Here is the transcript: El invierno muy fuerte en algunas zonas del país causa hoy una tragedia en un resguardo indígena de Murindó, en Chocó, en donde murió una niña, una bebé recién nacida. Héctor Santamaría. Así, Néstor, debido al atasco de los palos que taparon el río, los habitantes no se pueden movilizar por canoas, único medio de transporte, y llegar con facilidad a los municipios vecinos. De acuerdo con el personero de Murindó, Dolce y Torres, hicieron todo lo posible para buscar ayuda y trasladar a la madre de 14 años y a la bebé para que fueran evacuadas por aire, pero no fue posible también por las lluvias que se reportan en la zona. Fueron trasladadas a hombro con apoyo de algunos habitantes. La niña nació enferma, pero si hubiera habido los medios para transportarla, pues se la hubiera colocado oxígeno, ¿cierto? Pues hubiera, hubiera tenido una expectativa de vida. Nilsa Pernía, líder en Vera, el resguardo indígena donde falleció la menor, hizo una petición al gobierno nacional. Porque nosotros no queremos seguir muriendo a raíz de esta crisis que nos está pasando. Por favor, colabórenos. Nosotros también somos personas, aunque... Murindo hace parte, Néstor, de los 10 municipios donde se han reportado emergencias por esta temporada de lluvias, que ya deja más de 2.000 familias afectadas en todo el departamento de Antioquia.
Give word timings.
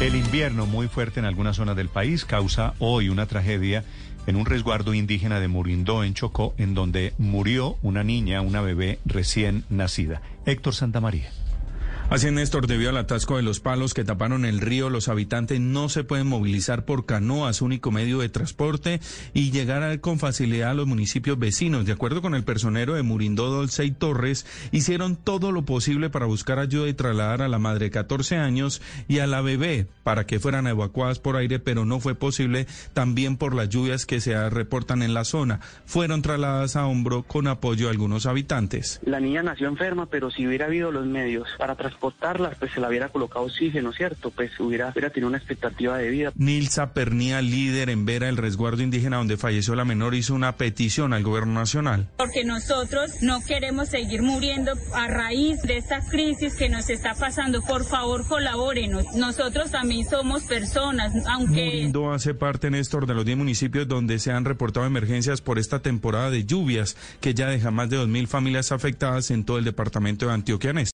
El 0.00 0.14
invierno 0.14 0.64
muy 0.64 0.86
fuerte 0.86 1.18
en 1.18 1.26
algunas 1.26 1.56
zonas 1.56 1.74
del 1.74 1.88
país 1.88 2.24
causa 2.24 2.74
hoy 2.78 3.08
una 3.08 3.26
tragedia 3.26 3.82
en 4.28 4.36
un 4.36 4.46
resguardo 4.46 4.94
indígena 4.94 5.40
de 5.40 5.48
Murindó, 5.48 6.04
en 6.04 6.14
Chocó, 6.14 6.54
en 6.56 6.72
donde 6.74 7.14
murió 7.18 7.76
una 7.82 8.04
niña, 8.04 8.40
una 8.40 8.60
bebé 8.60 9.00
recién 9.04 9.64
nacida. 9.70 10.22
Héctor 10.46 10.76
Santamaría. 10.76 11.32
Así, 12.10 12.30
Néstor, 12.30 12.66
debido 12.66 12.88
al 12.88 12.96
atasco 12.96 13.36
de 13.36 13.42
los 13.42 13.60
palos 13.60 13.92
que 13.92 14.02
taparon 14.02 14.46
el 14.46 14.62
río, 14.62 14.88
los 14.88 15.08
habitantes 15.08 15.60
no 15.60 15.90
se 15.90 16.04
pueden 16.04 16.26
movilizar 16.26 16.86
por 16.86 17.04
canoas, 17.04 17.60
único 17.60 17.90
medio 17.90 18.20
de 18.20 18.30
transporte, 18.30 19.00
y 19.34 19.50
llegar 19.50 20.00
con 20.00 20.18
facilidad 20.18 20.70
a 20.70 20.74
los 20.74 20.86
municipios 20.86 21.38
vecinos. 21.38 21.84
De 21.84 21.92
acuerdo 21.92 22.22
con 22.22 22.34
el 22.34 22.44
personero 22.44 22.94
de 22.94 23.02
Murindó, 23.02 23.50
Dolce 23.50 23.84
y 23.84 23.90
Torres, 23.90 24.46
hicieron 24.72 25.16
todo 25.16 25.52
lo 25.52 25.66
posible 25.66 26.08
para 26.08 26.24
buscar 26.24 26.58
ayuda 26.58 26.88
y 26.88 26.94
trasladar 26.94 27.42
a 27.42 27.48
la 27.48 27.58
madre 27.58 27.84
de 27.86 27.90
14 27.90 28.36
años 28.36 28.80
y 29.06 29.18
a 29.18 29.26
la 29.26 29.42
bebé 29.42 29.86
para 30.02 30.24
que 30.24 30.40
fueran 30.40 30.66
evacuadas 30.66 31.18
por 31.18 31.36
aire, 31.36 31.58
pero 31.58 31.84
no 31.84 32.00
fue 32.00 32.14
posible 32.14 32.66
también 32.94 33.36
por 33.36 33.54
las 33.54 33.68
lluvias 33.68 34.06
que 34.06 34.22
se 34.22 34.48
reportan 34.48 35.02
en 35.02 35.12
la 35.12 35.24
zona. 35.24 35.60
Fueron 35.84 36.22
trasladadas 36.22 36.74
a 36.74 36.86
hombro 36.86 37.24
con 37.24 37.48
apoyo 37.48 37.84
de 37.84 37.90
algunos 37.90 38.24
habitantes. 38.24 38.98
La 39.04 39.20
niña 39.20 39.42
nació 39.42 39.68
enferma, 39.68 40.06
pero 40.06 40.30
si 40.30 40.46
hubiera 40.46 40.64
habido 40.64 40.90
los 40.90 41.04
medios 41.04 41.46
para 41.58 41.74
transportarla, 41.98 42.50
pues 42.58 42.72
se 42.72 42.80
la 42.80 42.88
hubiera 42.88 43.08
colocado 43.08 43.44
oxígeno, 43.44 43.92
¿cierto? 43.92 44.30
Pues 44.30 44.50
hubiera, 44.60 44.90
hubiera 44.90 45.10
tenido 45.10 45.28
una 45.28 45.38
expectativa 45.38 45.98
de 45.98 46.08
vida. 46.08 46.32
Nilsa 46.36 46.92
Pernía, 46.92 47.42
líder 47.42 47.90
en 47.90 48.04
Vera, 48.04 48.28
el 48.28 48.36
resguardo 48.36 48.82
indígena 48.82 49.16
donde 49.16 49.36
falleció 49.36 49.74
la 49.74 49.84
menor, 49.84 50.14
hizo 50.14 50.34
una 50.34 50.56
petición 50.56 51.12
al 51.12 51.22
gobierno 51.24 51.54
nacional. 51.54 52.08
Porque 52.16 52.44
nosotros 52.44 53.10
no 53.20 53.40
queremos 53.44 53.88
seguir 53.88 54.22
muriendo 54.22 54.72
a 54.94 55.08
raíz 55.08 55.60
de 55.62 55.78
esta 55.78 56.00
crisis 56.08 56.54
que 56.54 56.68
nos 56.68 56.88
está 56.88 57.14
pasando. 57.14 57.62
Por 57.62 57.84
favor, 57.84 58.26
colabórenos. 58.26 59.04
Nosotros 59.16 59.70
también 59.70 60.08
somos 60.08 60.44
personas, 60.44 61.12
aunque... 61.28 61.64
Murindo 61.64 62.12
hace 62.12 62.34
parte, 62.34 62.70
Néstor, 62.70 63.06
de 63.06 63.14
los 63.14 63.24
10 63.24 63.38
municipios 63.38 63.88
donde 63.88 64.18
se 64.18 64.30
han 64.30 64.44
reportado 64.44 64.86
emergencias 64.86 65.40
por 65.40 65.58
esta 65.58 65.80
temporada 65.80 66.30
de 66.30 66.44
lluvias, 66.44 66.96
que 67.20 67.34
ya 67.34 67.48
deja 67.48 67.70
más 67.70 67.90
de 67.90 67.98
2.000 67.98 68.26
familias 68.26 68.72
afectadas 68.72 69.30
en 69.30 69.44
todo 69.44 69.58
el 69.58 69.64
departamento 69.64 70.26
de 70.26 70.32
Antioquia. 70.32 70.72